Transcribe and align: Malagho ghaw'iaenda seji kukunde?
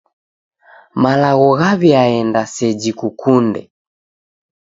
Malagho 1.03 1.49
ghaw'iaenda 1.59 2.41
seji 2.55 2.91
kukunde? 2.99 3.61